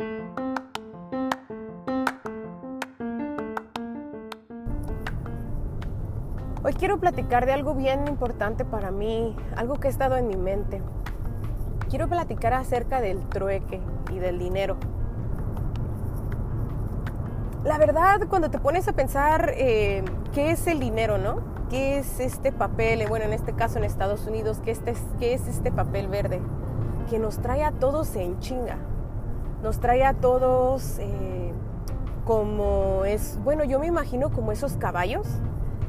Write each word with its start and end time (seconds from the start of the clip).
Hoy 0.00 0.06
quiero 6.78 7.00
platicar 7.00 7.46
de 7.46 7.52
algo 7.52 7.74
bien 7.74 8.06
importante 8.06 8.64
para 8.64 8.92
mí, 8.92 9.34
algo 9.56 9.80
que 9.80 9.88
ha 9.88 9.90
estado 9.90 10.16
en 10.16 10.28
mi 10.28 10.36
mente. 10.36 10.80
Quiero 11.90 12.08
platicar 12.08 12.54
acerca 12.54 13.00
del 13.00 13.28
trueque 13.28 13.80
y 14.12 14.20
del 14.20 14.38
dinero. 14.38 14.76
La 17.64 17.76
verdad, 17.76 18.28
cuando 18.28 18.52
te 18.52 18.60
pones 18.60 18.86
a 18.86 18.92
pensar 18.92 19.52
eh, 19.56 20.04
qué 20.32 20.52
es 20.52 20.68
el 20.68 20.78
dinero, 20.78 21.18
¿no? 21.18 21.40
¿Qué 21.70 21.98
es 21.98 22.20
este 22.20 22.52
papel? 22.52 23.04
Bueno, 23.08 23.24
en 23.24 23.32
este 23.32 23.52
caso 23.54 23.78
en 23.78 23.84
Estados 23.84 24.28
Unidos, 24.28 24.60
¿qué, 24.64 24.70
este, 24.70 24.94
qué 25.18 25.34
es 25.34 25.48
este 25.48 25.72
papel 25.72 26.06
verde? 26.06 26.40
Que 27.10 27.18
nos 27.18 27.38
trae 27.38 27.64
a 27.64 27.72
todos 27.72 28.14
en 28.14 28.38
chinga. 28.38 28.78
Nos 29.62 29.80
trae 29.80 30.04
a 30.04 30.14
todos 30.14 30.98
eh, 30.98 31.52
como 32.24 33.04
es, 33.04 33.38
bueno, 33.42 33.64
yo 33.64 33.78
me 33.80 33.86
imagino 33.86 34.30
como 34.30 34.52
esos 34.52 34.74
caballos 34.74 35.26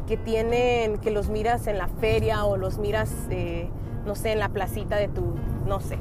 que 0.08 0.18
tienen, 0.18 0.98
que 0.98 1.12
los 1.12 1.30
miras 1.30 1.68
en 1.68 1.78
la 1.78 1.88
feria 1.88 2.46
o 2.46 2.58
los 2.58 2.80
miras, 2.80 3.14
eh, 3.30 3.70
no 4.06 4.16
sé, 4.16 4.32
en 4.32 4.40
la 4.40 4.50
placita 4.50 4.96
de 4.96 5.08
tu, 5.08 5.36
no 5.68 5.80
sé. 5.82 6.00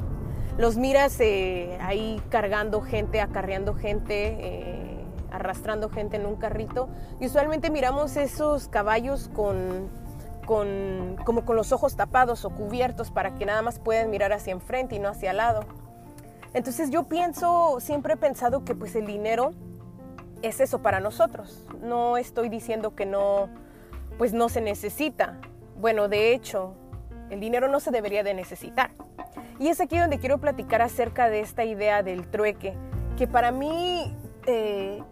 Los 0.57 0.77
miras 0.77 1.19
eh, 1.19 1.77
ahí 1.81 2.21
cargando 2.29 2.81
gente, 2.81 3.21
acarreando 3.21 3.75
gente, 3.75 4.37
eh, 4.39 5.05
arrastrando 5.31 5.89
gente 5.89 6.17
en 6.17 6.25
un 6.25 6.37
carrito. 6.37 6.89
Y 7.19 7.27
usualmente 7.27 7.69
miramos 7.69 8.17
esos 8.17 8.67
caballos 8.67 9.29
con, 9.33 9.89
con, 10.45 11.17
como 11.23 11.45
con 11.45 11.55
los 11.55 11.71
ojos 11.71 11.95
tapados 11.95 12.45
o 12.45 12.49
cubiertos 12.49 13.11
para 13.11 13.35
que 13.35 13.45
nada 13.45 13.61
más 13.61 13.79
puedan 13.79 14.09
mirar 14.09 14.33
hacia 14.33 14.53
enfrente 14.53 14.95
y 14.95 14.99
no 14.99 15.09
hacia 15.09 15.31
al 15.31 15.37
lado. 15.37 15.61
Entonces 16.53 16.89
yo 16.89 17.03
pienso, 17.03 17.79
siempre 17.79 18.13
he 18.13 18.17
pensado 18.17 18.63
que 18.65 18.75
pues 18.75 18.95
el 18.95 19.05
dinero 19.05 19.53
es 20.41 20.59
eso 20.59 20.81
para 20.81 20.99
nosotros. 20.99 21.65
No 21.81 22.17
estoy 22.17 22.49
diciendo 22.49 22.95
que 22.95 23.05
no, 23.05 23.49
pues 24.17 24.33
no 24.33 24.49
se 24.49 24.61
necesita. 24.61 25.39
Bueno, 25.77 26.07
de 26.07 26.33
hecho, 26.33 26.73
el 27.29 27.39
dinero 27.39 27.67
no 27.67 27.79
se 27.79 27.91
debería 27.91 28.23
de 28.23 28.33
necesitar. 28.33 28.91
Y 29.59 29.67
es 29.67 29.79
aquí 29.81 29.97
donde 29.97 30.19
quiero 30.19 30.39
platicar 30.39 30.81
acerca 30.81 31.29
de 31.29 31.41
esta 31.41 31.65
idea 31.65 32.01
del 32.01 32.27
trueque, 32.27 32.75
que 33.17 33.27
para 33.27 33.51
mí 33.51 34.15
eh, 34.47 35.03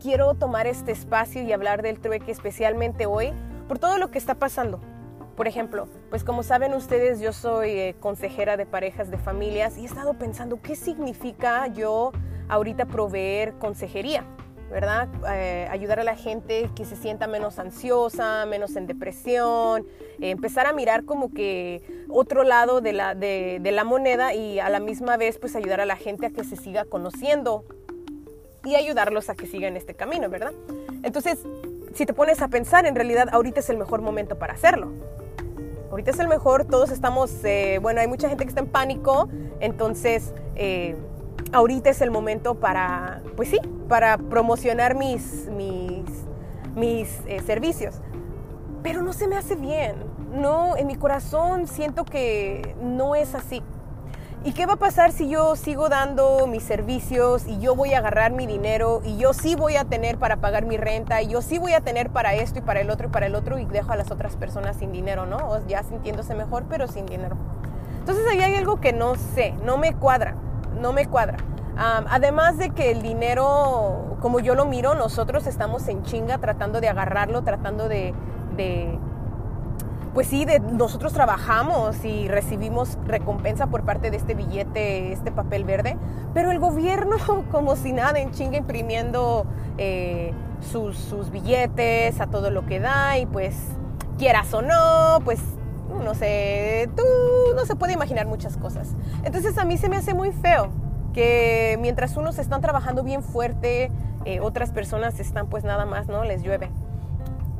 quiero 0.00 0.34
tomar 0.34 0.66
este 0.66 0.92
espacio 0.92 1.42
y 1.42 1.52
hablar 1.52 1.82
del 1.82 2.00
trueque 2.00 2.30
especialmente 2.30 3.06
hoy 3.06 3.32
por 3.68 3.78
todo 3.78 3.98
lo 3.98 4.10
que 4.10 4.18
está 4.18 4.34
pasando. 4.34 4.80
Por 5.40 5.48
ejemplo, 5.48 5.88
pues 6.10 6.22
como 6.22 6.42
saben 6.42 6.74
ustedes, 6.74 7.18
yo 7.18 7.32
soy 7.32 7.70
eh, 7.70 7.94
consejera 7.98 8.58
de 8.58 8.66
parejas 8.66 9.10
de 9.10 9.16
familias 9.16 9.78
y 9.78 9.84
he 9.84 9.84
estado 9.86 10.12
pensando 10.12 10.60
qué 10.60 10.76
significa 10.76 11.66
yo 11.68 12.12
ahorita 12.50 12.84
proveer 12.84 13.54
consejería. 13.54 14.26
¿verdad? 14.70 15.08
Eh, 15.32 15.66
ayudar 15.70 15.98
a 15.98 16.04
la 16.04 16.14
gente 16.14 16.68
que 16.76 16.84
se 16.84 16.94
sienta 16.94 17.26
menos 17.26 17.58
ansiosa, 17.58 18.44
menos 18.44 18.76
en 18.76 18.86
depresión, 18.86 19.86
empezar 20.20 20.66
a 20.66 20.74
mirar 20.74 21.06
como 21.06 21.32
que 21.32 22.04
otro 22.10 22.44
lado 22.44 22.82
de 22.82 22.92
la, 22.92 23.14
de 23.14 23.72
la 23.72 23.84
moneda 23.84 24.34
y 24.34 24.60
a 24.60 24.68
la 24.68 24.78
misma 24.78 25.16
vez 25.16 25.38
pues 25.38 25.56
ayudar 25.56 25.80
a 25.80 25.86
la 25.86 25.96
gente 25.96 26.26
a 26.26 26.30
que 26.30 26.44
se 26.44 26.56
siga 26.56 26.84
conociendo 26.84 27.64
y 28.62 28.74
ayudarlos 28.74 29.30
a 29.30 29.34
que 29.34 29.46
sigan 29.46 29.78
este 29.78 29.94
camino, 29.94 30.28
¿verdad? 30.28 30.52
Entonces, 31.02 31.38
si 31.94 32.04
te 32.04 32.12
pones 32.12 32.42
a 32.42 32.48
pensar, 32.48 32.84
en 32.84 32.94
realidad 32.94 33.28
ahorita 33.32 33.60
es 33.60 33.70
el 33.70 33.78
mejor 33.78 34.02
momento 34.02 34.38
para 34.38 34.52
hacerlo. 34.52 34.92
Ahorita 35.90 36.12
es 36.12 36.18
el 36.18 36.28
mejor, 36.28 36.64
todos 36.64 36.90
estamos, 36.90 37.32
eh, 37.44 37.78
bueno, 37.82 38.00
hay 38.00 38.06
mucha 38.06 38.28
gente 38.28 38.44
que 38.44 38.48
está 38.48 38.60
en 38.60 38.68
pánico, 38.68 39.28
entonces 39.58 40.32
ahorita 41.52 41.90
es 41.90 42.00
el 42.00 42.10
momento 42.10 42.54
para, 42.54 43.22
pues 43.36 43.48
sí, 43.48 43.60
para 43.88 44.18
promocionar 44.18 44.94
mis, 44.94 45.48
mis, 45.48 46.04
mis 46.74 47.08
eh, 47.26 47.40
servicios. 47.44 47.96
Pero 48.82 49.02
no 49.02 49.12
se 49.12 49.28
me 49.28 49.36
hace 49.36 49.56
bien. 49.56 49.96
No, 50.32 50.76
en 50.76 50.86
mi 50.86 50.94
corazón 50.94 51.66
siento 51.66 52.04
que 52.04 52.76
no 52.80 53.14
es 53.14 53.34
así. 53.34 53.62
¿Y 54.42 54.52
qué 54.52 54.64
va 54.64 54.74
a 54.74 54.76
pasar 54.76 55.12
si 55.12 55.28
yo 55.28 55.54
sigo 55.54 55.88
dando 55.88 56.46
mis 56.46 56.62
servicios 56.62 57.46
y 57.46 57.58
yo 57.60 57.74
voy 57.74 57.92
a 57.92 57.98
agarrar 57.98 58.32
mi 58.32 58.46
dinero 58.46 59.02
y 59.04 59.18
yo 59.18 59.34
sí 59.34 59.54
voy 59.54 59.76
a 59.76 59.84
tener 59.84 60.16
para 60.16 60.36
pagar 60.36 60.64
mi 60.64 60.78
renta 60.78 61.20
y 61.20 61.28
yo 61.28 61.42
sí 61.42 61.58
voy 61.58 61.74
a 61.74 61.80
tener 61.80 62.10
para 62.10 62.34
esto 62.34 62.60
y 62.60 62.62
para 62.62 62.80
el 62.80 62.88
otro 62.88 63.08
y 63.08 63.10
para 63.10 63.26
el 63.26 63.34
otro 63.34 63.58
y 63.58 63.66
dejo 63.66 63.92
a 63.92 63.96
las 63.96 64.10
otras 64.10 64.36
personas 64.36 64.76
sin 64.76 64.92
dinero, 64.92 65.26
¿no? 65.26 65.36
O 65.36 65.66
ya 65.66 65.82
sintiéndose 65.82 66.34
mejor, 66.34 66.64
pero 66.70 66.88
sin 66.88 67.04
dinero. 67.04 67.36
Entonces 67.98 68.24
ahí 68.30 68.40
hay 68.40 68.54
algo 68.54 68.80
que 68.80 68.94
no 68.94 69.14
sé, 69.14 69.52
no 69.62 69.76
me 69.76 69.94
cuadra 69.94 70.34
no 70.78 70.92
me 70.92 71.06
cuadra. 71.06 71.36
además 71.76 72.58
de 72.58 72.70
que 72.70 72.90
el 72.90 73.00
dinero, 73.00 74.16
como 74.20 74.40
yo 74.40 74.54
lo 74.54 74.66
miro, 74.66 74.94
nosotros 74.94 75.46
estamos 75.46 75.88
en 75.88 76.02
chinga 76.02 76.38
tratando 76.38 76.80
de 76.80 76.88
agarrarlo, 76.88 77.42
tratando 77.42 77.88
de, 77.88 78.14
pues 80.14 80.26
sí, 80.26 80.44
de, 80.44 80.58
nosotros 80.60 81.12
trabajamos 81.12 82.04
y 82.04 82.26
recibimos 82.28 82.98
recompensa 83.06 83.68
por 83.68 83.84
parte 83.84 84.10
de 84.10 84.16
este 84.16 84.34
billete, 84.34 85.12
este 85.12 85.30
papel 85.30 85.64
verde, 85.64 85.96
pero 86.34 86.50
el 86.50 86.58
gobierno 86.58 87.16
como 87.50 87.76
si 87.76 87.92
nada 87.92 88.18
en 88.18 88.32
chinga 88.32 88.56
imprimiendo 88.56 89.46
eh, 89.78 90.32
sus, 90.60 90.96
sus 90.96 91.30
billetes 91.30 92.20
a 92.20 92.26
todo 92.26 92.50
lo 92.50 92.66
que 92.66 92.80
da 92.80 93.18
y 93.18 93.26
pues 93.26 93.54
quieras 94.18 94.52
o 94.52 94.62
no, 94.62 95.20
pues 95.24 95.40
no 96.02 96.14
sé, 96.14 96.88
tú 96.96 97.02
no 97.54 97.64
se 97.64 97.76
puede 97.76 97.92
imaginar 97.92 98.26
muchas 98.26 98.56
cosas. 98.56 98.94
Entonces 99.24 99.58
a 99.58 99.64
mí 99.64 99.76
se 99.76 99.88
me 99.88 99.96
hace 99.96 100.14
muy 100.14 100.32
feo 100.32 100.70
que 101.12 101.78
mientras 101.80 102.16
unos 102.16 102.38
están 102.38 102.60
trabajando 102.60 103.02
bien 103.02 103.22
fuerte, 103.22 103.90
eh, 104.24 104.40
otras 104.40 104.70
personas 104.70 105.18
están 105.20 105.48
pues 105.48 105.64
nada 105.64 105.86
más, 105.86 106.08
¿no? 106.08 106.24
Les 106.24 106.42
llueve. 106.42 106.70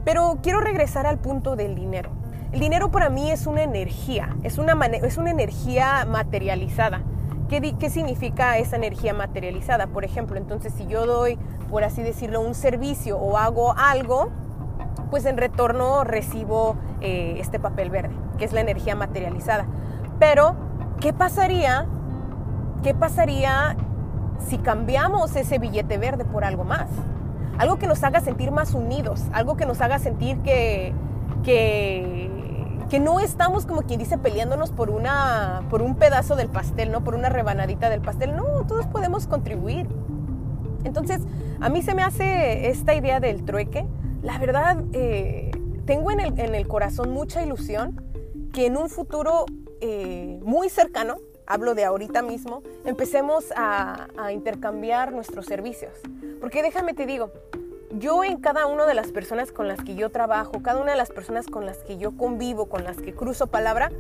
Pero 0.05 0.38
quiero 0.43 0.61
regresar 0.61 1.06
al 1.06 1.19
punto 1.19 1.56
del 1.56 1.75
dinero. 1.75 2.11
El 2.53 2.59
dinero 2.61 2.91
para 2.91 3.11
mí 3.11 3.31
es 3.31 3.47
una 3.47 3.62
energía, 3.62 4.37
es 4.43 4.59
una, 4.59 4.72
es 4.87 5.19
una 5.19 5.31
energía 5.31 6.05
materializada. 6.05 7.03
¿Qué, 7.49 7.77
¿Qué 7.78 7.91
significa 7.91 8.59
esa 8.59 8.77
energía 8.77 9.15
materializada? 9.15 9.87
Por 9.87 10.05
ejemplo, 10.05 10.37
entonces 10.37 10.72
si 10.72 10.87
yo 10.87 11.06
doy, 11.06 11.38
por 11.71 11.84
así 11.84 12.03
decirlo, 12.03 12.41
un 12.41 12.55
servicio 12.55 13.19
o 13.19 13.37
hago 13.37 13.75
algo, 13.77 14.31
pues 15.11 15.27
en 15.27 15.37
retorno 15.37 16.05
recibo 16.05 16.77
eh, 17.00 17.37
este 17.38 17.59
papel 17.59 17.91
verde, 17.91 18.15
que 18.38 18.44
es 18.44 18.53
la 18.53 18.61
energía 18.61 18.94
materializada. 18.94 19.67
Pero, 20.19 20.55
¿qué 21.00 21.12
pasaría? 21.12 21.87
¿Qué 22.82 22.94
pasaría 22.94 23.77
si 24.49 24.59
cambiamos 24.59 25.37
ese 25.37 25.59
billete 25.59 25.99
verde 25.99 26.25
por 26.25 26.44
algo 26.44 26.65
más? 26.65 26.88
Algo 27.59 27.78
que 27.78 27.87
nos 27.87 28.03
haga 28.05 28.21
sentir 28.21 28.53
más 28.53 28.75
unidos, 28.75 29.25
algo 29.32 29.56
que 29.56 29.67
nos 29.67 29.81
haga 29.81 29.99
sentir 29.99 30.38
que, 30.38 30.94
que, 31.43 32.30
que 32.91 33.01
no 33.01 33.21
estamos 33.21 33.65
como 33.65 33.83
quien 33.83 33.99
dice 34.01 34.19
peleándonos 34.19 34.71
por, 34.73 34.91
una, 34.91 35.62
por 35.71 35.81
un 35.81 35.95
pedazo 35.97 36.37
del 36.37 36.49
pastel, 36.49 36.91
¿no? 36.91 37.03
Por 37.03 37.15
una 37.15 37.31
rebanadita 37.31 37.89
del 37.89 38.03
pastel. 38.03 38.37
No, 38.37 38.67
todos 38.67 38.87
podemos 38.87 39.27
contribuir. 39.27 39.89
Entonces, 40.84 41.23
a 41.61 41.69
mí 41.69 41.83
se 41.83 41.95
me 41.95 42.03
hace 42.03 42.69
esta 42.69 42.95
idea 42.95 43.21
del 43.21 43.45
trueque 43.45 43.87
la 44.23 44.39
verdad, 44.39 44.77
eh, 44.93 45.50
tengo 45.87 46.11
en 46.11 46.21
el, 46.21 46.69
corazón 46.69 47.11
mucha 47.11 47.43
ilusión 47.43 48.05
que 48.53 48.67
en 48.67 48.77
un 48.77 48.91
futuro 48.91 49.47
eh, 49.81 50.39
muy 50.43 50.69
cercano, 50.69 51.17
hablo 51.47 51.75
de 51.75 51.84
ahorita 51.84 52.21
mismo, 52.21 52.62
empecemos 52.84 53.47
a, 53.56 54.09
intercambiar 54.33 55.12
nuestros 55.12 55.47
servicios. 55.47 55.93
Porque 56.39 56.62
déjame 56.62 56.93
te 56.93 57.06
digo, 57.06 57.33
yo 57.91 58.25
en 58.25 58.39
cada 58.39 58.67
una 58.67 58.87
de 58.87 58.95
las 58.95 59.12
personas 59.12 59.53
con 59.53 59.69
las 59.69 59.81
que 59.83 59.95
yo 59.95 60.11
trabajo, 60.11 60.62
cada 60.62 60.81
una 60.81 60.93
de 60.93 60.99
las 60.99 61.11
personas 61.11 61.47
con 61.47 61.67
las 61.67 61.78
que 61.78 61.99
yo 61.99 62.17
convivo, 62.17 62.67
con 62.67 62.84
las 62.84 62.97
que 62.99 63.15
cruzo 63.15 63.47
palabra, 63.49 63.91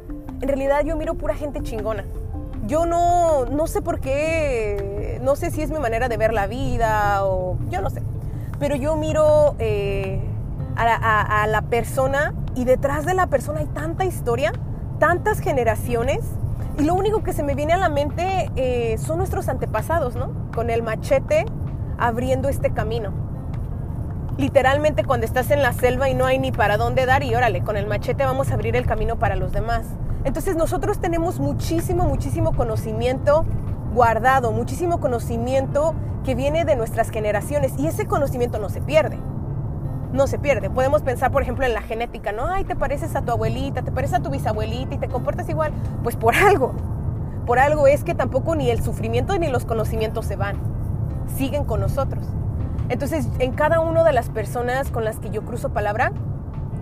en 0.40 0.48
realidad 0.48 0.84
yo 0.84 0.96
miro 0.96 1.14
pura 1.14 1.34
gente 1.34 1.62
chingona. 1.62 2.04
Yo 2.66 2.86
no, 2.86 3.46
no 3.46 3.66
sé 3.66 3.82
por 3.82 4.00
qué, 4.00 5.18
no 5.22 5.34
sé 5.34 5.50
si 5.50 5.62
es 5.62 5.70
mi 5.70 5.78
manera 5.78 6.08
de 6.08 6.16
ver 6.16 6.32
la 6.32 6.46
vida 6.46 7.24
o 7.24 7.58
yo 7.68 7.80
no 7.80 7.90
sé 7.90 8.02
pero 8.60 8.76
yo 8.76 8.94
miro 8.94 9.56
eh, 9.58 10.20
a, 10.76 11.46
la, 11.48 11.62
persona 11.62 12.34
y 12.54 12.64
detrás 12.64 13.06
de 13.06 13.14
la 13.14 13.26
persona 13.26 13.60
hay 13.60 13.66
tanta 13.66 14.04
historia, 14.04 14.52
tantas 15.00 15.40
generaciones, 15.40 16.20
y 16.78 16.84
lo 16.84 16.94
único 16.94 17.22
que 17.22 17.32
se 17.32 17.42
me 17.42 17.54
viene 17.54 17.72
a 17.72 17.78
la 17.78 17.88
mente 17.88 18.50
eh, 18.56 18.96
son 18.98 19.18
nuestros 19.18 19.48
antepasados, 19.48 20.14
¿no? 20.14 20.30
Con 20.54 20.70
el 20.70 20.82
machete 20.82 21.46
abriendo 21.98 22.48
este 22.48 22.70
camino. 22.72 23.12
Literalmente 24.40 25.04
cuando 25.04 25.26
estás 25.26 25.50
en 25.50 25.60
la 25.60 25.74
selva 25.74 26.08
y 26.08 26.14
no 26.14 26.24
hay 26.24 26.38
ni 26.38 26.50
para 26.50 26.78
dónde 26.78 27.04
dar 27.04 27.22
y 27.22 27.34
órale, 27.34 27.60
con 27.60 27.76
el 27.76 27.86
machete 27.86 28.24
vamos 28.24 28.50
a 28.50 28.54
abrir 28.54 28.74
el 28.74 28.86
camino 28.86 29.18
para 29.18 29.36
los 29.36 29.52
demás. 29.52 29.84
Entonces 30.24 30.56
nosotros 30.56 30.98
tenemos 30.98 31.38
muchísimo, 31.38 32.06
muchísimo 32.06 32.54
conocimiento 32.54 33.44
guardado, 33.92 34.50
muchísimo 34.50 34.98
conocimiento 34.98 35.94
que 36.24 36.34
viene 36.34 36.64
de 36.64 36.74
nuestras 36.74 37.10
generaciones 37.10 37.74
y 37.76 37.86
ese 37.86 38.06
conocimiento 38.06 38.58
no 38.58 38.70
se 38.70 38.80
pierde. 38.80 39.18
No 40.14 40.26
se 40.26 40.38
pierde. 40.38 40.70
Podemos 40.70 41.02
pensar, 41.02 41.30
por 41.30 41.42
ejemplo, 41.42 41.66
en 41.66 41.74
la 41.74 41.82
genética, 41.82 42.32
¿no? 42.32 42.46
Ay, 42.46 42.64
te 42.64 42.74
pareces 42.74 43.14
a 43.16 43.20
tu 43.20 43.32
abuelita, 43.32 43.82
te 43.82 43.92
pareces 43.92 44.20
a 44.20 44.22
tu 44.22 44.30
bisabuelita 44.30 44.94
y 44.94 44.98
te 44.98 45.08
comportas 45.08 45.50
igual. 45.50 45.70
Pues 46.02 46.16
por 46.16 46.34
algo. 46.34 46.72
por 47.44 47.58
algo 47.58 47.86
es 47.86 48.04
que 48.04 48.14
tampoco 48.14 48.54
ni 48.54 48.70
el 48.70 48.82
sufrimiento 48.82 49.36
ni 49.38 49.48
los 49.48 49.66
conocimientos 49.66 50.24
se 50.24 50.36
van, 50.36 50.56
siguen 51.36 51.66
con 51.66 51.80
nosotros. 51.80 52.24
Entonces, 52.90 53.28
en 53.38 53.52
cada 53.52 53.78
una 53.80 54.02
de 54.02 54.12
las 54.12 54.30
personas 54.30 54.90
con 54.90 55.04
las 55.04 55.20
que 55.20 55.30
yo 55.30 55.42
cruzo 55.42 55.70
palabra, 55.70 56.12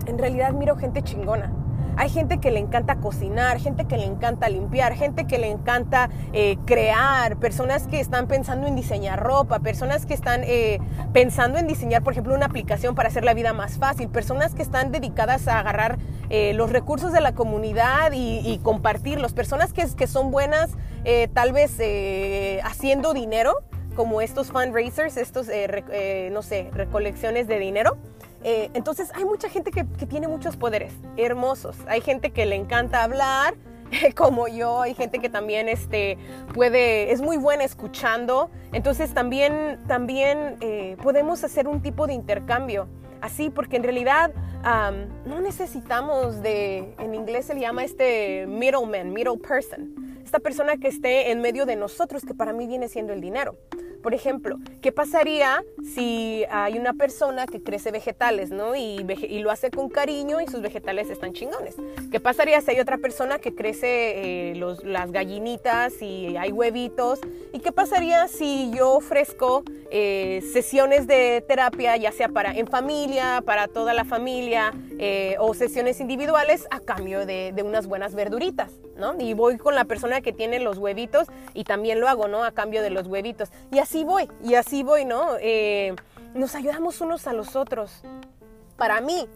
en 0.07 0.17
realidad 0.17 0.51
miro 0.53 0.75
gente 0.75 1.03
chingona. 1.03 1.53
Hay 1.97 2.09
gente 2.09 2.39
que 2.39 2.49
le 2.49 2.59
encanta 2.59 2.95
cocinar, 2.95 3.59
gente 3.59 3.85
que 3.85 3.97
le 3.97 4.05
encanta 4.05 4.49
limpiar, 4.49 4.95
gente 4.95 5.27
que 5.27 5.37
le 5.37 5.51
encanta 5.51 6.09
eh, 6.33 6.57
crear, 6.65 7.37
personas 7.37 7.87
que 7.87 7.99
están 7.99 8.27
pensando 8.27 8.67
en 8.67 8.75
diseñar 8.75 9.21
ropa, 9.21 9.59
personas 9.59 10.05
que 10.05 10.13
están 10.13 10.41
eh, 10.45 10.79
pensando 11.13 11.59
en 11.59 11.67
diseñar, 11.67 12.01
por 12.01 12.13
ejemplo, 12.13 12.33
una 12.33 12.45
aplicación 12.47 12.95
para 12.95 13.09
hacer 13.09 13.23
la 13.23 13.33
vida 13.33 13.53
más 13.53 13.77
fácil, 13.77 14.07
personas 14.07 14.55
que 14.55 14.61
están 14.61 14.91
dedicadas 14.91 15.47
a 15.47 15.59
agarrar 15.59 15.99
eh, 16.29 16.53
los 16.53 16.71
recursos 16.71 17.11
de 17.11 17.21
la 17.21 17.33
comunidad 17.33 18.13
y, 18.13 18.59
compartirlos, 18.63 19.33
personas 19.33 19.73
que 19.73 20.07
son 20.07 20.31
buenas 20.31 20.71
tal 21.33 21.53
vez 21.53 21.79
haciendo 22.63 23.13
dinero, 23.13 23.55
como 23.99 24.21
estos 24.21 24.47
fundraisers, 24.47 25.17
estos, 25.17 25.47
no 26.31 26.41
sé, 26.41 26.69
recolecciones 26.73 27.49
de 27.49 27.59
dinero. 27.59 27.97
Eh, 28.45 28.69
entonces 28.73 29.11
hay 29.13 29.25
mucha 29.25 29.49
gente 29.49 29.71
que, 29.71 29.83
tiene 30.05 30.29
muchos 30.29 30.55
poderes 30.55 30.93
hermosos. 31.17 31.75
Hay 31.85 31.99
gente 31.99 32.31
que 32.31 32.45
le 32.45 32.55
encanta 32.55 33.03
hablar, 33.03 33.55
como 34.15 34.47
yo, 34.47 34.79
hay 34.83 34.93
gente 34.93 35.19
que 35.19 35.27
también 35.27 35.67
este, 35.67 36.17
puede, 36.53 37.11
es 37.11 37.19
muy 37.19 37.35
buena 37.35 37.65
escuchando. 37.65 38.49
Entonces 38.71 39.13
también, 39.13 39.77
también 39.85 40.55
eh, 40.61 40.95
podemos 41.03 41.43
hacer 41.43 41.67
un 41.67 41.81
tipo 41.81 42.07
de 42.07 42.13
intercambio. 42.13 42.87
Así, 43.19 43.49
porque 43.49 43.75
en 43.75 43.83
realidad 43.83 44.31
no 45.25 45.41
necesitamos 45.41 46.41
de, 46.41 46.95
en 46.99 47.15
inglés 47.15 47.47
se 47.47 47.53
le 47.53 47.59
llama 47.59 47.83
este 47.83 48.47
middleman, 48.47 49.11
middle 49.11 49.37
person. 49.37 50.21
Esta 50.23 50.39
persona 50.39 50.77
que 50.77 50.87
esté 50.87 51.31
en 51.31 51.41
medio 51.41 51.65
de 51.65 51.75
nosotros, 51.75 52.23
que 52.23 52.33
para 52.33 52.53
mí 52.53 52.65
viene 52.65 52.87
siendo 52.87 53.11
el 53.11 53.19
dinero. 53.19 53.57
Por 54.01 54.13
ejemplo, 54.13 54.57
¿qué 54.81 54.91
pasaría 54.91 55.63
si 55.93 56.45
hay 56.49 56.77
una 56.77 56.93
persona 56.93 57.45
que 57.45 57.61
crece 57.61 57.91
vegetales, 57.91 58.49
¿no? 58.51 58.75
Y, 58.75 59.05
lo 59.39 59.51
hace 59.51 59.71
con 59.71 59.89
cariño 59.89 60.41
y 60.41 60.47
sus 60.47 60.61
vegetales 60.61 61.09
están 61.09 61.33
chingones. 61.33 61.75
¿Qué 62.11 62.19
pasaría 62.19 62.59
si 62.61 62.71
hay 62.71 62.79
otra 62.79 62.97
persona 62.97 63.39
que 63.39 63.55
crece 63.55 64.51
eh, 64.51 64.75
las 64.83 65.11
gallinitas 65.11 66.01
y 66.01 66.35
hay 66.37 66.51
huevitos? 66.51 67.19
¿Y 67.53 67.59
qué 67.59 67.71
pasaría 67.71 68.27
si 68.27 68.71
yo 68.75 68.91
ofrezco 68.91 69.63
eh, 69.91 70.41
sesiones 70.53 71.07
de 71.07 71.43
terapia, 71.47 71.97
ya 71.97 72.11
sea 72.11 72.29
para 72.29 72.55
en 72.55 72.67
familia, 72.67 73.41
para 73.45 73.67
toda 73.67 73.93
la 73.93 74.05
familia, 74.05 74.73
eh, 74.99 75.35
o 75.39 75.53
sesiones 75.53 75.99
individuales 75.99 76.67
a 76.69 76.79
cambio 76.79 77.25
de, 77.25 77.51
de 77.53 77.63
unas 77.63 77.87
buenas 77.87 78.13
verduritas, 78.13 78.71
Y 79.19 79.33
voy 79.33 79.57
con 79.57 79.75
la 79.75 79.85
persona 79.85 80.21
que 80.21 80.33
tiene 80.33 80.59
los 80.59 80.77
huevitos 80.77 81.27
y 81.53 81.63
también 81.63 81.99
lo 81.99 82.07
hago, 82.07 82.27
¿no? 82.27 82.43
A 82.43 82.51
cambio 82.51 82.81
de 82.81 82.89
los 82.89 83.07
huevitos. 83.07 83.49
Y 83.71 83.79
así 83.79 84.03
voy, 84.03 84.29
y 84.43 84.55
así 84.55 84.83
voy, 84.83 85.05
¿no? 85.05 85.37
Eh, 85.39 85.95
nos 86.33 86.55
ayudamos 86.55 87.01
unos 87.01 87.27
a 87.27 87.33
los 87.33 87.55
otros. 87.55 88.03
Para 88.77 89.01
mí, 89.01 89.27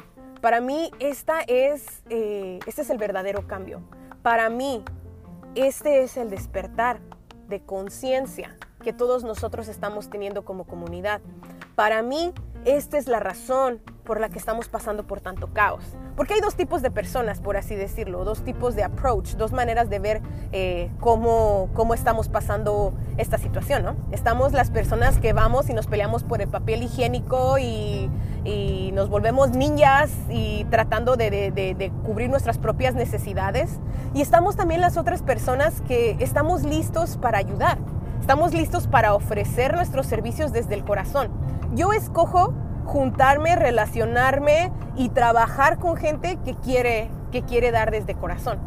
para 0.41 0.61
mí 0.61 0.91
esta 0.99 1.41
es, 1.41 2.03
eh, 2.09 2.59
este 2.65 2.81
es 2.81 2.89
el 2.89 2.97
verdadero 2.97 3.47
cambio. 3.47 3.81
Para 4.21 4.49
mí, 4.49 4.83
este 5.55 6.03
es 6.03 6.17
el 6.17 6.29
despertar 6.29 6.99
de 7.47 7.61
conciencia 7.61 8.57
que 8.83 8.93
todos 8.93 9.23
nosotros 9.23 9.67
estamos 9.67 10.09
teniendo 10.09 10.43
como 10.43 10.65
comunidad. 10.65 11.21
Para 11.75 12.01
mí, 12.01 12.33
esta 12.65 12.97
es 12.97 13.07
la 13.07 13.19
razón 13.19 13.81
por 14.03 14.19
la 14.19 14.29
que 14.29 14.37
estamos 14.37 14.67
pasando 14.67 15.03
por 15.03 15.21
tanto 15.21 15.47
caos. 15.53 15.83
Porque 16.15 16.35
hay 16.35 16.41
dos 16.41 16.55
tipos 16.55 16.81
de 16.81 16.91
personas, 16.91 17.39
por 17.39 17.57
así 17.57 17.75
decirlo, 17.75 18.23
dos 18.23 18.43
tipos 18.43 18.75
de 18.75 18.83
approach, 18.83 19.35
dos 19.35 19.51
maneras 19.51 19.89
de 19.89 19.99
ver 19.99 20.21
eh, 20.51 20.91
cómo, 20.99 21.69
cómo 21.73 21.93
estamos 21.93 22.29
pasando 22.29 22.93
esta 23.17 23.37
situación, 23.37 23.83
¿no? 23.83 23.95
Estamos 24.11 24.53
las 24.53 24.69
personas 24.69 25.17
que 25.17 25.33
vamos 25.33 25.69
y 25.69 25.73
nos 25.73 25.87
peleamos 25.87 26.23
por 26.23 26.41
el 26.41 26.49
papel 26.49 26.83
higiénico 26.83 27.57
y, 27.57 28.09
nos 28.93 29.09
volvemos 29.09 29.51
ninjas 29.51 30.11
y 30.29 30.65
tratando 30.65 31.15
de, 31.15 31.29
de 31.31 31.91
cubrir 32.05 32.29
nuestras 32.29 32.59
propias 32.59 32.93
necesidades. 32.93 33.79
Y 34.13 34.21
estamos 34.21 34.55
también 34.55 34.81
las 34.81 34.97
otras 34.97 35.23
personas 35.23 35.81
que 35.87 36.15
estamos 36.19 36.63
listos 36.63 37.17
para 37.17 37.39
ayudar, 37.39 37.79
estamos 38.19 38.53
listos 38.53 38.85
para 38.87 39.15
ofrecer 39.15 39.73
nuestros 39.73 40.05
servicios 40.05 40.51
desde 40.51 40.75
el 40.75 40.83
corazón 40.83 41.31
yo 41.75 41.91
escojo 41.91 42.53
juntarme, 42.85 43.55
relacionarme 43.55 44.71
y 44.95 45.09
trabajar 45.09 45.79
con 45.79 45.95
gente 45.95 46.37
que 46.43 46.55
quiere, 46.55 47.09
que 47.31 47.43
quiere 47.43 47.71
dar 47.71 47.91
desde 47.91 48.15
corazón. 48.15 48.59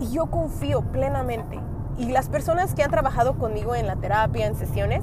Y 0.00 0.10
yo 0.10 0.26
confío 0.26 0.82
plenamente. 0.82 1.58
Y 1.98 2.06
las 2.06 2.28
personas 2.28 2.74
que 2.74 2.82
han 2.82 2.90
trabajado 2.90 3.36
conmigo 3.36 3.74
en 3.74 3.86
la 3.86 3.96
terapia, 3.96 4.46
en 4.46 4.54
sesiones, 4.54 5.02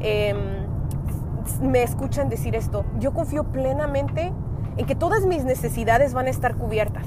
em, 0.00 0.36
me 1.62 1.82
escuchan 1.82 2.28
decir 2.28 2.54
esto. 2.54 2.84
Yo 2.98 3.12
confío 3.12 3.44
plenamente 3.44 4.32
en 4.76 4.86
que 4.86 4.94
todas 4.94 5.24
mis 5.26 5.44
necesidades 5.44 6.14
van 6.14 6.26
a 6.26 6.30
estar 6.30 6.56
cubiertas. 6.56 7.04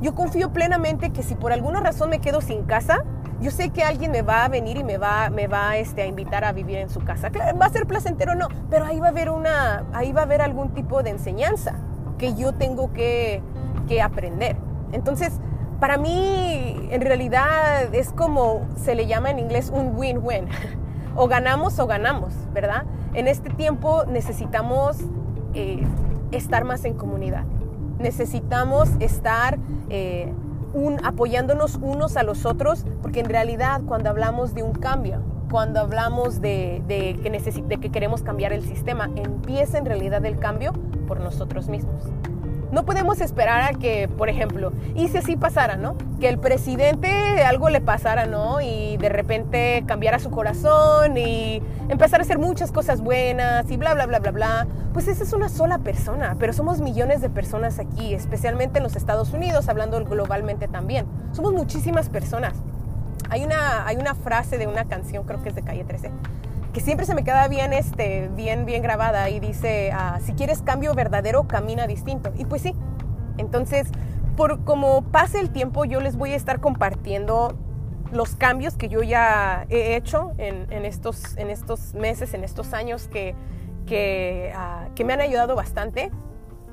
Yo 0.00 0.14
confío 0.14 0.52
plenamente 0.52 1.10
que 1.10 1.22
si 1.22 1.34
por 1.34 1.52
alguna 1.52 1.80
razón 1.80 2.10
me 2.10 2.20
quedo 2.20 2.40
sin 2.40 2.64
casa, 2.64 3.04
yo 3.40 3.50
sé 3.50 3.70
que 3.70 3.82
alguien 3.82 4.10
me 4.10 4.22
va 4.22 4.44
a 4.44 4.48
venir 4.48 4.76
y 4.76 4.84
me 4.84 4.98
va, 4.98 5.30
me 5.30 5.46
va 5.46 5.76
este, 5.76 6.02
a 6.02 6.06
invitar 6.06 6.44
a 6.44 6.52
vivir 6.52 6.78
en 6.78 6.88
su 6.88 7.00
casa. 7.00 7.30
va 7.30 7.66
a 7.66 7.70
ser 7.70 7.86
placentero 7.86 8.32
o 8.32 8.34
no, 8.34 8.48
pero 8.70 8.86
ahí 8.86 8.98
va 8.98 9.06
a 9.06 9.10
haber 9.10 9.30
una, 9.30 9.84
ahí 9.92 10.12
va 10.12 10.22
a 10.22 10.24
haber 10.24 10.42
algún 10.42 10.70
tipo 10.70 11.02
de 11.02 11.10
enseñanza 11.10 11.74
que 12.18 12.34
yo 12.34 12.54
tengo 12.54 12.92
que, 12.92 13.42
que 13.88 14.00
aprender. 14.00 14.56
Entonces, 14.92 15.32
para 15.80 15.98
mí, 15.98 16.88
en 16.90 17.00
realidad, 17.02 17.94
es 17.94 18.10
como 18.12 18.66
se 18.76 18.94
le 18.94 19.06
llama 19.06 19.30
en 19.30 19.38
inglés 19.38 19.70
un 19.72 19.96
win-win. 19.96 20.48
O 21.18 21.28
ganamos 21.28 21.78
o 21.78 21.86
ganamos, 21.86 22.34
¿verdad? 22.52 22.84
En 23.14 23.26
este 23.26 23.48
tiempo 23.48 24.04
necesitamos 24.04 24.98
eh, 25.54 25.82
estar 26.30 26.64
más 26.64 26.84
en 26.84 26.92
comunidad. 26.92 27.44
Necesitamos 27.98 28.90
estar 29.00 29.58
eh, 29.88 30.30
apoyándonos 31.02 31.76
unos 31.76 32.16
a 32.16 32.22
los 32.22 32.46
otros, 32.46 32.84
porque 33.02 33.20
en 33.20 33.28
realidad 33.28 33.82
cuando 33.86 34.10
hablamos 34.10 34.54
de 34.54 34.62
un 34.62 34.72
cambio, 34.72 35.22
cuando 35.50 35.80
hablamos 35.80 36.40
de, 36.40 36.82
que, 36.88 37.62
de 37.62 37.76
que 37.78 37.90
queremos 37.90 38.22
cambiar 38.22 38.52
el 38.52 38.64
sistema, 38.64 39.10
empieza 39.16 39.78
en 39.78 39.86
realidad 39.86 40.24
el 40.24 40.38
cambio 40.38 40.72
por 41.06 41.20
nosotros 41.20 41.68
mismos. 41.68 42.04
No 42.72 42.84
podemos 42.84 43.20
esperar 43.20 43.62
a 43.62 43.78
que, 43.78 44.08
por 44.08 44.28
ejemplo, 44.28 44.72
y 44.94 45.08
si 45.08 45.18
así 45.18 45.36
pasara, 45.36 45.76
¿no? 45.76 45.96
Que 46.20 46.28
el 46.28 46.38
presidente 46.38 47.08
algo 47.44 47.70
le 47.70 47.80
pasara, 47.80 48.26
¿no? 48.26 48.60
Y 48.60 48.96
de 48.96 49.08
repente 49.08 49.84
cambiara 49.86 50.18
su 50.18 50.30
corazón 50.30 51.16
y 51.16 51.62
empezar 51.88 52.20
a 52.20 52.24
hacer 52.24 52.38
muchas 52.38 52.72
cosas 52.72 53.00
buenas 53.00 53.70
y 53.70 53.76
bla, 53.76 53.94
bla, 53.94 54.06
bla, 54.06 54.18
bla, 54.18 54.30
bla. 54.32 54.66
Pues 54.92 55.06
esa 55.06 55.22
es 55.22 55.32
una 55.32 55.48
sola 55.48 55.78
persona, 55.78 56.36
pero 56.38 56.52
somos 56.52 56.80
millones 56.80 57.20
de 57.20 57.30
personas 57.30 57.78
aquí, 57.78 58.14
especialmente 58.14 58.78
en 58.78 58.82
los 58.82 58.96
Estados 58.96 59.32
Unidos, 59.32 59.68
hablando 59.68 60.04
globalmente 60.04 60.66
también. 60.66 61.06
Somos 61.32 61.52
muchísimas 61.52 62.08
personas. 62.08 62.54
Hay 63.28 63.44
una, 63.44 63.86
hay 63.86 63.96
una 63.96 64.14
frase 64.14 64.58
de 64.58 64.66
una 64.66 64.84
canción, 64.86 65.24
creo 65.24 65.42
que 65.42 65.50
es 65.50 65.54
de 65.54 65.62
Calle 65.62 65.84
13, 65.84 66.10
que 66.76 66.82
siempre 66.82 67.06
se 67.06 67.14
me 67.14 67.24
queda 67.24 67.48
bien, 67.48 67.72
este, 67.72 68.28
bien, 68.36 68.66
bien 68.66 68.82
grabada 68.82 69.30
y 69.30 69.40
dice, 69.40 69.92
ah, 69.94 70.18
si 70.22 70.34
quieres 70.34 70.60
cambio 70.60 70.92
verdadero, 70.92 71.48
camina 71.48 71.86
distinto. 71.86 72.34
Y 72.36 72.44
pues 72.44 72.60
sí, 72.60 72.74
entonces, 73.38 73.88
por 74.36 74.62
como 74.62 75.00
pase 75.10 75.40
el 75.40 75.48
tiempo, 75.48 75.86
yo 75.86 76.02
les 76.02 76.18
voy 76.18 76.32
a 76.32 76.36
estar 76.36 76.60
compartiendo 76.60 77.56
los 78.12 78.36
cambios 78.36 78.76
que 78.76 78.90
yo 78.90 79.02
ya 79.02 79.64
he 79.70 79.96
hecho 79.96 80.34
en, 80.36 80.84
estos, 80.84 81.38
en 81.38 81.48
estos 81.48 81.94
meses, 81.94 82.34
en 82.34 82.44
estos 82.44 82.74
años 82.74 83.08
que, 83.08 83.34
que, 83.86 84.52
ah, 84.54 84.88
me 85.02 85.14
han 85.14 85.22
ayudado 85.22 85.56
bastante. 85.56 86.10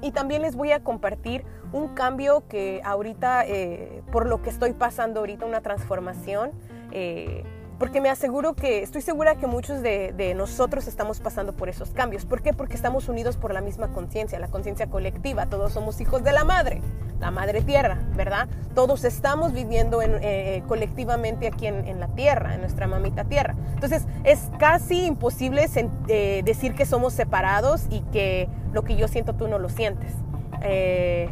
Y 0.01 0.11
también 0.11 0.41
les 0.41 0.57
voy 0.57 0.73
a 0.73 0.83
compartir 0.83 1.45
un 1.71 1.95
cambio 1.95 2.45
que 2.49 2.81
ahorita, 2.83 3.45
eh, 3.47 4.03
por 4.11 4.27
lo 4.27 4.41
que 4.41 4.49
estoy 4.49 4.73
pasando 4.73 5.21
ahorita, 5.21 5.45
una 5.45 5.61
transformación. 5.61 6.51
Eh, 6.91 7.45
porque 7.79 8.01
me 8.01 8.09
aseguro 8.09 8.53
que, 8.53 8.81
estoy 8.81 9.01
segura 9.01 9.35
que 9.35 9.47
muchos 9.47 9.81
de, 9.81 10.33
nosotros 10.35 10.87
estamos 10.87 11.19
pasando 11.19 11.53
por 11.53 11.69
esos 11.69 11.91
cambios. 11.91 12.25
¿Por 12.25 12.41
qué? 12.41 12.53
Porque 12.53 12.75
estamos 12.75 13.09
unidos 13.09 13.37
por 13.37 13.53
la 13.53 13.61
misma 13.61 13.89
conciencia, 13.89 14.39
la 14.39 14.47
conciencia 14.47 14.87
colectiva. 14.87 15.47
Todos 15.47 15.73
somos 15.73 15.99
hijos 16.01 16.23
de 16.23 16.31
la 16.31 16.43
madre, 16.43 16.81
la 17.19 17.31
madre 17.31 17.61
tierra, 17.61 17.99
¿verdad? 18.15 18.47
Todos 18.75 19.03
estamos 19.03 19.53
viviendo 19.53 20.01
en, 20.01 20.17
eh, 20.21 20.63
colectivamente 20.67 21.47
aquí 21.47 21.67
en, 21.67 21.99
la 21.99 22.07
tierra, 22.09 22.55
en 22.55 22.61
nuestra 22.61 22.87
mamita 22.87 23.25
tierra. 23.25 23.55
Entonces, 23.73 24.03
es 24.23 24.49
casi 24.59 25.05
imposible 25.05 25.65
eh, 26.07 26.41
decir 26.45 26.75
que 26.75 26.85
somos 26.85 27.13
separados 27.13 27.87
y 27.89 28.01
que 28.11 28.49
lo 28.71 28.83
que 28.83 28.95
yo 28.95 29.07
siento 29.07 29.33
tú 29.33 29.47
no 29.47 29.59
lo 29.59 29.69
sientes. 29.69 30.11
Eh, 30.61 31.29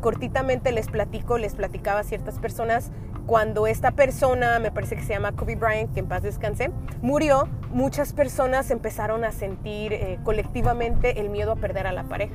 cortitamente 0.00 0.70
les 0.70 0.86
platico, 0.86 1.36
les 1.36 1.54
platicaba 1.54 2.00
a 2.00 2.04
ciertas 2.04 2.38
personas 2.38 2.92
cuando 3.26 3.66
esta 3.66 3.90
persona, 3.92 4.58
me 4.58 4.70
parece 4.70 4.96
que 4.96 5.02
se 5.02 5.14
llama 5.14 5.32
Kobe 5.32 5.56
Bryant, 5.56 5.92
que 5.92 6.00
en 6.00 6.06
paz 6.06 6.22
descanse, 6.22 6.70
murió, 7.02 7.48
muchas 7.70 8.12
personas 8.12 8.70
empezaron 8.70 9.24
a 9.24 9.32
sentir 9.32 9.92
eh, 9.92 10.18
colectivamente 10.24 11.20
el 11.20 11.30
miedo 11.30 11.52
a 11.52 11.56
perder 11.56 11.86
a 11.86 11.92
la 11.92 12.04
pareja. 12.04 12.34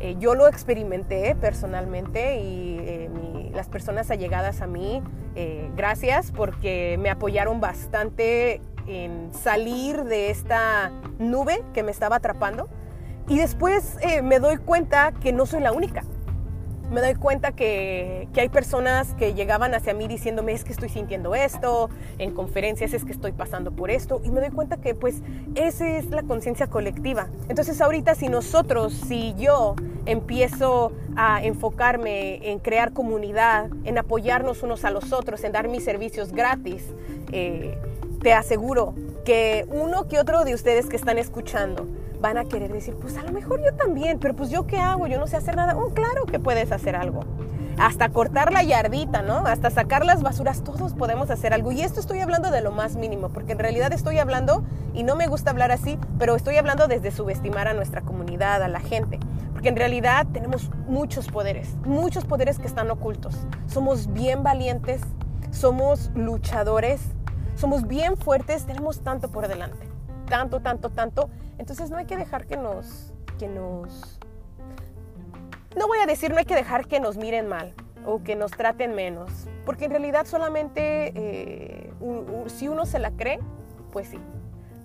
Eh, 0.00 0.16
yo 0.18 0.34
lo 0.34 0.48
experimenté 0.48 1.34
personalmente 1.34 2.40
y 2.40 2.78
eh, 2.80 3.50
las 3.54 3.68
personas 3.68 4.10
allegadas 4.10 4.60
a 4.60 4.66
mí 4.66 5.02
Eh, 5.36 5.68
gracias 5.74 6.30
porque 6.30 6.96
me 7.00 7.10
apoyaron 7.10 7.60
bastante 7.60 8.60
en 8.86 9.34
salir 9.34 10.04
de 10.04 10.30
esta 10.30 10.92
nube 11.18 11.64
que 11.72 11.82
me 11.82 11.90
estaba 11.90 12.16
atrapando. 12.16 12.68
Y 13.26 13.38
después 13.38 13.96
eh, 14.00 14.22
me 14.22 14.38
doy 14.38 14.58
cuenta 14.58 15.10
que 15.10 15.32
no 15.32 15.44
soy 15.44 15.60
la 15.60 15.72
única 15.72 16.04
me 16.94 17.00
doy 17.00 17.16
cuenta 17.16 17.52
que, 17.52 18.28
hay 18.36 18.48
personas 18.48 19.14
que 19.14 19.34
llegaban 19.34 19.74
hacia 19.74 19.94
mí 19.94 20.06
diciéndome 20.06 20.52
es 20.52 20.64
que 20.64 20.72
estoy 20.72 20.88
sintiendo 20.88 21.34
esto, 21.34 21.90
en 22.18 22.32
conferencias 22.32 22.94
es 22.94 23.04
que 23.04 23.10
estoy 23.10 23.32
pasando 23.32 23.72
por 23.72 23.90
esto, 23.90 24.20
y 24.24 24.30
me 24.30 24.40
doy 24.40 24.50
cuenta 24.50 24.76
que 24.76 24.94
pues 24.94 25.16
esa 25.56 25.88
es 25.88 26.06
la 26.10 26.22
conciencia 26.22 26.68
colectiva. 26.68 27.28
Entonces 27.48 27.80
ahorita 27.80 28.14
si 28.14 28.28
nosotros, 28.28 28.92
si 28.92 29.34
yo 29.36 29.74
empiezo 30.06 30.92
a 31.16 31.42
enfocarme 31.42 32.50
en 32.50 32.60
crear 32.60 32.92
comunidad, 32.92 33.70
en 33.84 33.98
apoyarnos 33.98 34.62
unos 34.62 34.84
a 34.84 34.90
los 34.90 35.12
otros, 35.12 35.42
en 35.42 35.50
dar 35.52 35.66
mis 35.68 35.84
servicios 35.84 36.32
gratis, 36.32 36.84
eh, 37.32 37.76
te 38.22 38.32
aseguro 38.32 38.94
que 39.24 39.66
uno 39.68 40.06
que 40.06 40.20
otro 40.20 40.44
de 40.44 40.54
ustedes 40.54 40.86
que 40.86 40.96
están 40.96 41.18
escuchando, 41.18 41.88
van 42.24 42.38
a 42.38 42.46
querer 42.46 42.72
decir, 42.72 42.96
pues 42.98 43.18
a 43.18 43.22
lo 43.22 43.32
mejor 43.32 43.62
yo 43.62 43.74
también, 43.74 44.18
pero 44.18 44.34
pues 44.34 44.48
yo 44.48 44.66
qué 44.66 44.78
hago, 44.78 45.06
yo 45.06 45.20
no 45.20 45.26
sé 45.26 45.36
hacer 45.36 45.56
nada. 45.56 45.76
Oh, 45.76 45.90
claro 45.90 46.24
que 46.24 46.40
puedes 46.40 46.72
hacer 46.72 46.96
algo. 46.96 47.20
Hasta 47.76 48.08
cortar 48.08 48.50
la 48.50 48.62
yardita, 48.62 49.20
¿no? 49.20 49.46
Hasta 49.46 49.68
sacar 49.68 50.06
las 50.06 50.22
basuras, 50.22 50.64
todos 50.64 50.94
podemos 50.94 51.28
hacer 51.28 51.52
algo. 51.52 51.70
Y 51.70 51.82
esto 51.82 52.00
estoy 52.00 52.20
hablando 52.20 52.50
de 52.50 52.62
lo 52.62 52.70
más 52.70 52.96
mínimo, 52.96 53.28
porque 53.28 53.52
en 53.52 53.58
realidad 53.58 53.92
estoy 53.92 54.20
hablando, 54.20 54.64
y 54.94 55.02
no 55.02 55.16
me 55.16 55.26
gusta 55.26 55.50
hablar 55.50 55.70
así, 55.70 55.98
pero 56.18 56.34
estoy 56.34 56.56
hablando 56.56 56.86
desde 56.86 57.10
subestimar 57.10 57.68
a 57.68 57.74
nuestra 57.74 58.00
comunidad, 58.00 58.62
a 58.62 58.68
la 58.68 58.80
gente. 58.80 59.20
Porque 59.52 59.68
en 59.68 59.76
realidad 59.76 60.26
tenemos 60.32 60.70
muchos 60.86 61.26
poderes, 61.26 61.76
muchos 61.84 62.24
poderes 62.24 62.58
que 62.58 62.68
están 62.68 62.90
ocultos. 62.90 63.36
Somos 63.66 64.10
bien 64.14 64.42
valientes, 64.42 65.02
somos 65.50 66.10
luchadores, 66.14 67.02
somos 67.54 67.86
bien 67.86 68.16
fuertes, 68.16 68.64
tenemos 68.64 69.00
tanto 69.00 69.30
por 69.30 69.46
delante. 69.46 69.93
Tanto, 70.28 70.60
tanto, 70.60 70.90
tanto. 70.90 71.30
Entonces 71.58 71.90
no 71.90 71.96
hay 71.96 72.06
que 72.06 72.16
dejar 72.16 72.46
que 72.46 72.56
nos, 72.56 73.12
que 73.38 73.48
nos, 73.48 74.18
no 75.76 75.86
voy 75.86 75.98
a 75.98 76.06
decir 76.06 76.30
no 76.30 76.38
hay 76.38 76.44
que 76.44 76.54
dejar 76.54 76.86
que 76.86 77.00
nos 77.00 77.16
miren 77.16 77.48
mal 77.48 77.74
o 78.06 78.22
que 78.22 78.36
nos 78.36 78.50
traten 78.50 78.94
menos, 78.94 79.30
porque 79.64 79.86
en 79.86 79.90
realidad 79.92 80.26
solamente 80.26 81.12
eh, 81.14 81.92
si 82.48 82.68
uno 82.68 82.84
se 82.86 82.98
la 82.98 83.10
cree, 83.12 83.40
pues 83.92 84.08
sí, 84.08 84.18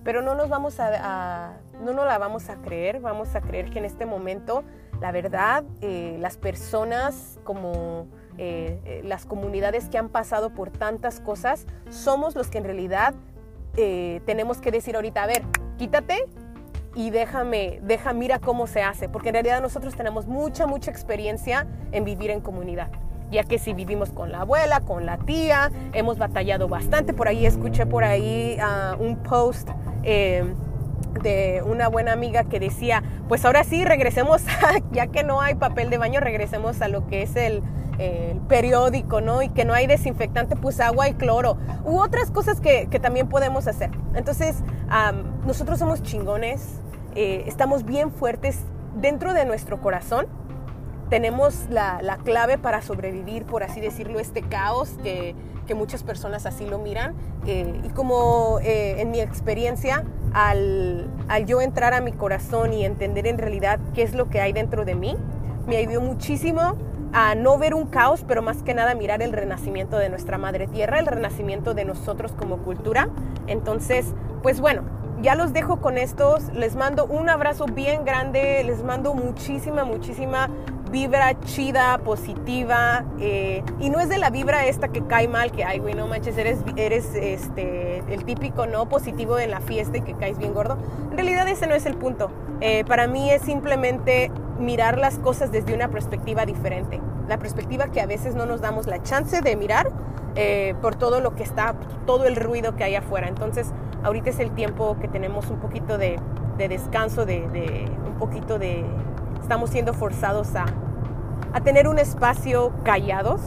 pero 0.04 0.22
no 0.22 0.36
nos 0.36 0.50
vamos 0.50 0.80
a, 0.80 1.58
no 1.82 1.94
nos 1.94 2.06
la 2.06 2.18
vamos 2.18 2.50
a 2.50 2.56
creer, 2.56 3.02
vamos 3.02 3.36
a 3.36 3.42
creer 3.42 3.70
que 3.70 3.80
en 3.80 3.86
este 3.86 4.06
momento 4.06 4.64
la 5.02 5.12
verdad, 5.12 5.64
eh, 5.82 6.18
las 6.20 6.38
personas 6.38 7.40
como 7.44 8.08
eh, 8.38 9.02
las 9.04 9.26
comunidades 9.26 9.90
que 9.90 9.98
han 9.98 10.10
pasado 10.10 10.52
por 10.52 10.72
tantas 10.72 11.20
cosas, 11.20 11.66
somos 11.90 12.36
los 12.36 12.48
que 12.50 12.58
en 12.58 12.64
realidad 12.64 13.14
tenemos 14.26 14.60
que 14.62 14.72
decir 14.72 14.96
ahorita, 14.96 15.24
a 15.24 15.28
ver, 15.28 15.44
quítate 15.78 16.26
y 16.96 17.12
déjame, 17.12 17.80
deja, 17.84 18.14
mira 18.14 18.40
cómo 18.40 18.68
se 18.68 18.82
hace, 18.82 19.10
porque 19.10 19.30
en 19.30 19.34
realidad 19.34 19.62
nosotros 19.62 19.96
tenemos 19.96 20.28
mucha, 20.28 20.68
mucha 20.68 20.92
experiencia 20.92 21.68
en 21.92 22.04
vivir 22.04 22.32
en 22.32 22.42
comunidad, 22.42 22.90
ya 23.32 23.44
que 23.44 23.60
si 23.60 23.74
vivimos 23.74 24.12
con 24.12 24.32
la 24.32 24.42
abuela, 24.42 24.82
con 24.82 25.06
la 25.06 25.18
tía, 25.18 25.72
hemos 25.94 26.18
batallado 26.18 26.68
bastante, 26.68 27.14
por 27.14 27.28
ahí 27.28 27.46
escuché 27.46 27.86
por 27.86 28.04
ahí 28.04 28.58
ah, 28.62 28.96
un 29.00 29.18
post. 29.18 29.70
Eh, 30.04 30.44
de 31.22 31.64
una 31.66 31.88
buena 31.88 32.14
amiga 32.14 32.44
que 32.44 32.60
decía, 32.60 33.04
pues 33.28 33.46
ahora 33.46 33.64
sí, 33.64 33.84
regresemos, 33.86 34.44
ya 34.92 35.08
que 35.08 35.24
no 35.24 35.42
hay 35.42 35.56
papel 35.56 35.90
de 35.90 35.98
baño, 35.98 36.20
regresemos 36.20 36.82
a 36.82 36.88
lo 36.88 37.08
que 37.08 37.24
es 37.24 37.36
el, 37.36 37.64
periódico, 38.48 39.20
¿no? 39.20 39.42
Y 39.42 39.50
que 39.50 39.66
no 39.66 39.74
hay 39.74 39.86
desinfectante, 39.86 40.56
pues 40.56 40.80
agua 40.80 41.10
y 41.10 41.16
cloro. 41.16 41.58
U 41.84 42.00
otras 42.00 42.32
cosas 42.32 42.62
que, 42.62 42.88
también 43.02 43.28
podemos 43.28 43.68
hacer. 43.68 43.90
Entonces, 44.16 44.56
nosotros 45.46 45.80
somos 45.80 46.02
chingones, 46.02 46.80
eh, 47.16 47.44
estamos 47.46 47.84
bien 47.84 48.12
fuertes 48.12 48.60
dentro 48.96 49.34
de 49.34 49.44
nuestro 49.44 49.82
corazón. 49.82 50.28
Tenemos 51.10 51.68
la, 51.70 52.20
clave 52.24 52.58
para 52.58 52.82
sobrevivir, 52.82 53.46
por 53.46 53.64
así 53.64 53.82
decirlo, 53.82 54.20
este 54.20 54.42
caos 54.42 54.96
que, 55.04 55.36
muchas 55.76 56.02
personas 56.02 56.48
así 56.48 56.66
lo 56.66 56.80
miran. 56.80 57.14
Eh, 57.46 57.82
y 57.84 57.90
como 57.90 58.60
eh, 58.64 59.02
en 59.02 59.12
mi 59.12 59.20
experiencia, 59.20 60.04
al, 60.34 61.08
al, 61.28 61.46
yo 61.46 61.62
entrar 61.62 61.94
a 61.94 62.02
mi 62.02 62.12
corazón 62.12 62.74
y 62.74 62.86
entender 62.86 63.28
en 63.28 63.38
realidad 63.38 63.80
qué 63.94 64.02
es 64.02 64.16
lo 64.16 64.30
que 64.30 64.42
hay 64.42 64.52
dentro 64.52 64.84
de 64.84 64.96
mí, 64.96 65.16
me 65.68 65.78
ayudó 65.78 66.02
muchísimo 66.02 66.76
a 67.14 67.36
no 67.36 67.58
ver 67.58 67.74
un 67.74 67.86
caos, 67.86 68.24
pero 68.28 68.42
más 68.42 68.64
que 68.64 68.74
nada 68.74 68.96
mirar 68.96 69.22
el 69.22 69.32
renacimiento 69.32 69.98
de 69.98 70.10
nuestra 70.10 70.38
madre 70.38 70.68
tierra, 70.68 71.00
el 71.00 71.06
renacimiento 71.06 71.74
de 71.74 71.86
nosotros 71.86 72.34
como 72.34 72.58
cultura. 72.58 73.10
Entonces, 73.48 74.14
pues 74.42 74.62
bueno, 74.62 74.84
ya 75.22 75.36
los 75.36 75.52
dejo 75.54 75.82
con 75.82 75.98
estos, 75.98 76.52
les 76.54 76.76
mando 76.76 77.06
un 77.06 77.30
abrazo 77.30 77.66
bien 77.66 78.06
grande, 78.06 78.64
les 78.64 78.84
mando 78.84 79.14
muchísima, 79.14 79.84
muchísima 79.84 80.50
vibra 80.92 81.40
chida, 81.42 81.98
positiva, 82.00 83.06
eh, 83.20 83.64
y 83.80 83.90
no 83.90 84.00
es 84.00 84.10
de 84.10 84.18
la 84.18 84.30
vibra 84.30 84.66
esta 84.66 84.90
que 84.90 85.06
cae 85.06 85.28
mal, 85.28 85.52
que, 85.52 85.64
ay, 85.64 85.80
güey, 85.80 85.94
no 85.94 86.08
manches, 86.08 86.38
eres, 86.38 86.60
eres 86.76 87.14
este, 87.16 88.04
el 88.10 88.26
típico 88.26 88.66
no 88.66 88.88
positivo 88.88 89.40
en 89.40 89.52
la 89.52 89.62
fiesta 89.62 89.98
y 89.98 90.02
que 90.02 90.14
caes 90.14 90.38
bien 90.38 90.54
gordo. 90.54 90.78
En 91.12 91.16
realidad 91.16 91.48
ese 91.48 91.68
no 91.68 91.76
es 91.76 91.86
el 91.86 91.96
punto. 91.96 92.32
Eh, 92.62 92.84
para 92.86 93.08
mí 93.08 93.30
es 93.30 93.42
simplemente 93.44 94.32
mirar 94.60 94.98
las 94.98 95.18
cosas 95.20 95.52
desde 95.52 95.74
una 95.74 95.90
perspectiva 95.90 96.46
diferente. 96.46 97.00
La 97.28 97.38
perspectiva 97.38 97.88
que 97.88 98.02
a 98.02 98.06
veces 98.06 98.36
no 98.36 98.46
nos 98.46 98.62
damos 98.62 98.88
la 98.88 99.02
chance 99.04 99.42
de 99.42 99.56
mirar 99.56 99.90
eh, 100.36 100.76
por 100.82 100.96
todo 100.96 101.22
lo 101.22 101.36
que 101.36 101.44
está, 101.44 101.76
todo 102.06 102.26
el 102.26 102.36
ruido 102.36 102.76
que 102.76 102.84
hay 102.84 102.96
afuera. 102.96 103.28
Entonces, 103.28 103.72
ahorita 104.04 104.30
es 104.30 104.40
el 104.40 104.52
tiempo 104.52 104.98
que 105.00 105.08
tenemos 105.08 105.50
un 105.50 105.60
poquito 105.60 105.98
de, 105.98 106.20
descanso, 106.58 107.26
de, 107.26 107.90
un 108.06 108.16
poquito 108.18 108.60
de... 108.60 108.86
Estamos 109.50 109.72
siendo 109.72 109.96
forzados 109.96 110.50
a, 110.56 110.68
tener 111.64 111.88
un 111.88 111.98
espacio 111.98 112.72
callados 112.84 113.42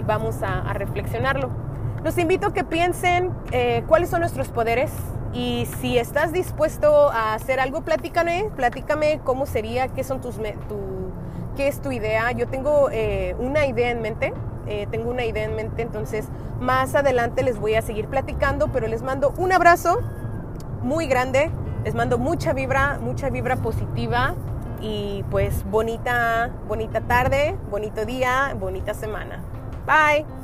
y 0.00 0.02
vamos 0.02 0.42
a, 0.42 0.72
reflexionarlo. 0.72 1.48
Los 2.02 2.18
invito 2.18 2.48
a 2.48 2.52
que 2.52 2.64
piensen 2.64 3.30
eh, 3.52 3.84
cuáles 3.86 4.10
son 4.10 4.18
nuestros 4.18 4.48
poderes, 4.48 4.90
y 5.32 5.68
si 5.80 5.96
estás 5.96 6.32
dispuesto 6.32 7.08
a 7.08 7.34
hacer 7.34 7.60
algo, 7.60 7.82
platícame, 7.82 8.50
platícame 8.56 9.20
cómo 9.22 9.46
sería, 9.46 9.86
qué 9.86 10.02
son 10.02 10.20
tus, 10.20 10.38
tu, 10.38 11.12
qué 11.56 11.68
es 11.68 11.80
tu 11.80 11.92
idea. 11.92 12.32
Yo 12.32 12.48
tengo 12.48 12.88
eh, 12.90 13.36
una 13.38 13.64
idea 13.64 13.92
en 13.92 14.02
mente, 14.02 14.34
eh, 14.66 14.88
tengo 14.90 15.08
una 15.08 15.24
idea 15.24 15.44
en 15.44 15.54
mente, 15.54 15.82
entonces 15.82 16.26
más 16.58 16.96
adelante 16.96 17.44
les 17.44 17.60
voy 17.60 17.76
a 17.76 17.82
seguir 17.82 18.08
platicando, 18.08 18.72
pero 18.72 18.88
les 18.88 19.02
mando 19.02 19.32
un 19.36 19.52
abrazo 19.52 20.00
muy 20.82 21.06
grande, 21.06 21.52
les 21.84 21.94
mando 21.94 22.18
mucha 22.18 22.52
vibra, 22.52 22.98
mucha 23.00 23.30
vibra 23.30 23.54
positiva 23.54 24.34
y 24.80 25.24
pues 25.30 25.64
bonita, 25.70 26.50
bonita 26.68 27.00
tarde, 27.00 27.56
bonito 27.70 28.04
día, 28.04 28.54
bonita 28.58 28.94
semana. 28.94 29.42
Bye. 29.86 30.43